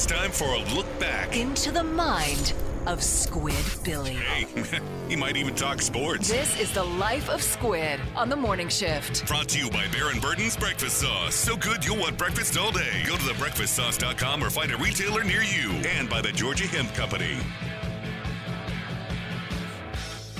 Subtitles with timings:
[0.00, 1.36] It's time for a look back.
[1.36, 2.54] Into the mind
[2.86, 4.14] of Squid Billy.
[4.14, 4.46] Hey,
[5.10, 6.26] he might even talk sports.
[6.26, 9.26] This is the life of Squid on the morning shift.
[9.26, 11.34] Brought to you by Baron Burton's Breakfast Sauce.
[11.34, 13.02] So good you'll want breakfast all day.
[13.06, 15.70] Go to thebreakfastsauce.com or find a retailer near you.
[15.90, 17.36] And by the Georgia Hemp Company.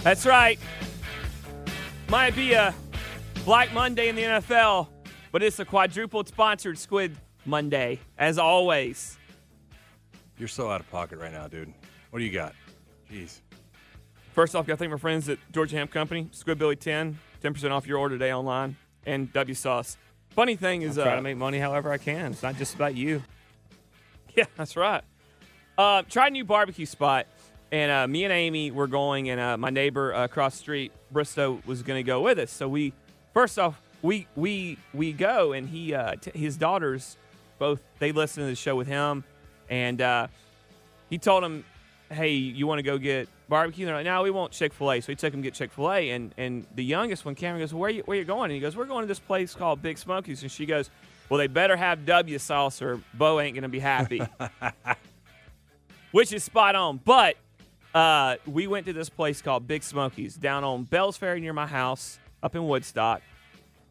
[0.03, 0.59] That's right.
[2.09, 2.75] Might be a
[3.45, 4.89] Black Monday in the NFL,
[5.33, 7.15] but it's a quadruple sponsored Squid
[7.45, 9.19] Monday, as always.
[10.41, 11.71] You're so out of pocket right now, dude.
[12.09, 12.55] What do you got?
[13.13, 13.41] Jeez.
[14.33, 17.87] First off, got to thank my friends at Georgia Hemp Company, Squidbilly 10, 10% off
[17.87, 18.75] your order today online,
[19.05, 19.99] and W Sauce.
[20.31, 22.33] Funny thing is, I try uh, to make money however I can.
[22.33, 23.23] It's not just about you.
[24.37, 25.03] Yeah, that's right.
[25.77, 27.27] Uh, tried a new barbecue spot,
[27.73, 30.93] and uh, me and Amy were going, and uh, my neighbor uh, across the street,
[31.11, 32.53] Bristow, was going to go with us.
[32.53, 32.93] So we,
[33.35, 37.17] first off, we we we go, and he uh, t- his daughters
[37.59, 39.25] both they listen to the show with him,
[39.71, 40.27] and uh,
[41.09, 41.65] he told him,
[42.11, 44.93] "Hey, you want to go get barbecue?" And They're like, "No, we want Chick Fil
[44.93, 47.35] A." So he took them to get Chick Fil A, and and the youngest one,
[47.35, 49.55] Cameron, goes, "Where you where you going?" And he goes, "We're going to this place
[49.55, 50.91] called Big Smokies," and she goes.
[51.31, 54.21] Well, they better have W sauce or Beau ain't going to be happy.
[56.11, 56.97] Which is spot on.
[57.05, 57.37] But
[57.95, 61.69] uh, we went to this place called Big Smokies down on Bells Ferry near my
[61.69, 63.23] house up in Woodstock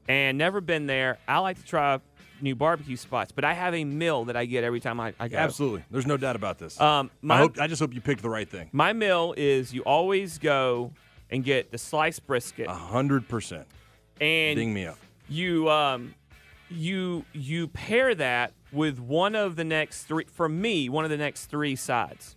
[0.09, 1.17] and never been there.
[1.29, 1.99] I like to try
[2.41, 5.27] new barbecue spots, but I have a meal that I get every time I, I
[5.27, 5.37] go.
[5.37, 5.83] Absolutely.
[5.91, 6.79] There's no doubt about this.
[6.79, 8.69] Um, my, I, hope, I just hope you picked the right thing.
[8.71, 10.91] my meal is you always go
[11.29, 12.67] and get the sliced brisket.
[12.67, 13.67] A hundred percent.
[14.21, 14.97] And Ding me up.
[15.29, 16.13] you um
[16.69, 21.17] you you pair that with one of the next three for me one of the
[21.17, 22.35] next three sides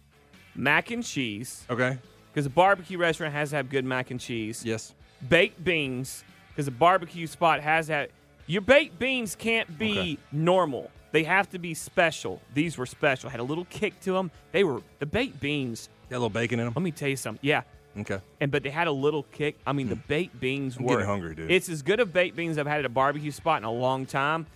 [0.54, 1.98] mac and cheese Okay.
[2.32, 4.94] because a barbecue restaurant has to have good mac and cheese Yes.
[5.28, 8.10] baked beans because a barbecue spot has that
[8.46, 10.18] your baked beans can't be Okay.
[10.32, 14.30] normal they have to be special these were special had a little kick to them
[14.52, 16.74] they were the baked beans Got a little bacon in them.
[16.76, 17.62] let me tell you something yeah
[17.98, 18.20] Okay.
[18.40, 19.58] and but they had a little kick.
[19.66, 20.08] I mean, the hmm.
[20.08, 20.94] baked beans I'm were.
[20.94, 21.50] getting hungry, dude.
[21.50, 24.06] It's as good of baked beans I've had at a barbecue spot in a long
[24.06, 24.46] time,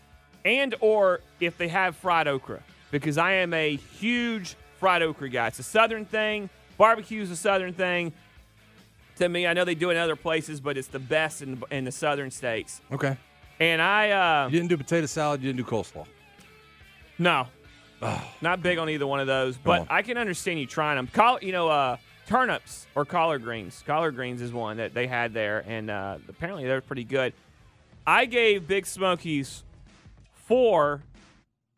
[0.45, 2.61] and or if they have fried okra,
[2.91, 5.49] because I am a huge fried okra guy.
[5.49, 6.49] It's a southern thing.
[6.79, 8.15] Barbecue is a southern thing.
[9.17, 11.63] To me, I know they do it in other places, but it's the best in,
[11.71, 12.81] in the southern states.
[12.91, 13.19] Okay.
[13.61, 15.43] And I, uh, You didn't do potato salad.
[15.43, 16.07] You didn't do coleslaw.
[17.19, 17.47] no,
[18.43, 19.87] not big on either one of those, but on.
[19.91, 21.09] I can understand you trying them.
[21.13, 21.97] Col- you know, uh,
[22.27, 23.83] turnips or collard greens.
[23.87, 27.33] Collard greens is one that they had there, and uh, apparently they're pretty good.
[28.07, 29.65] I gave Big Smokies
[30.45, 31.03] four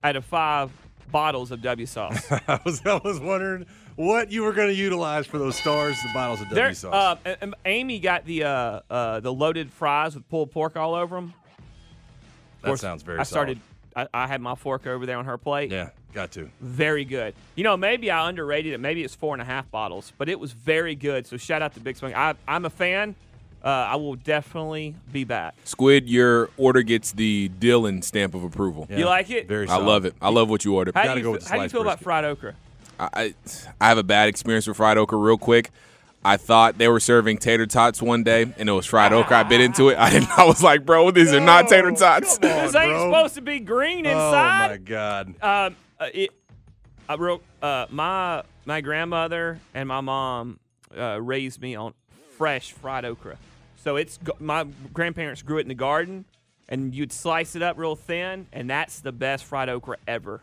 [0.03, 0.71] out of five
[1.13, 2.31] bottles of W sauce.
[2.49, 3.67] I was I was wondering
[3.97, 7.19] what you were going to utilize for those stars, the bottles of There- W sauce.
[7.25, 11.33] uh, Amy got the uh, uh, the loaded fries with pulled pork all over them.
[12.63, 13.19] That sounds very.
[13.19, 13.61] I started.
[13.97, 15.71] I, I had my fork over there on her plate.
[15.71, 16.49] Yeah, got to.
[16.61, 17.35] Very good.
[17.57, 18.79] You know, maybe I underrated it.
[18.81, 21.27] Maybe it's four and a half bottles, but it was very good.
[21.27, 22.15] So shout out to Big Smoke.
[22.17, 23.15] I, I'm a fan.
[23.63, 25.55] Uh, I will definitely be back.
[25.65, 28.87] Squid, your order gets the Dylan stamp of approval.
[28.89, 29.49] You like it?
[29.49, 29.69] Very.
[29.69, 30.15] I love it.
[30.23, 30.95] I love what you ordered.
[30.95, 32.55] How Gotta do you, go with the how do you sliced feel about fried okra?
[33.01, 33.35] I, I
[33.81, 35.19] I have a bad experience with fried okra.
[35.19, 35.71] Real quick,
[36.25, 39.39] I thought they were serving tater tots one day, and it was fried okra.
[39.39, 39.99] I bit into it.
[39.99, 40.37] I didn't.
[40.39, 42.37] I was like, bro, these are not tater tots.
[42.37, 43.11] On, This ain't bro.
[43.11, 44.67] supposed to be green inside.
[44.67, 45.27] Oh my god.
[45.41, 46.31] Um, uh, it,
[47.09, 50.59] I wrote, uh, my my grandmother and my mom
[50.97, 51.95] uh, raised me on
[52.37, 53.37] fresh fried okra.
[53.83, 56.25] So it's my grandparents grew it in the garden,
[56.69, 60.43] and you'd slice it up real thin, and that's the best fried okra ever.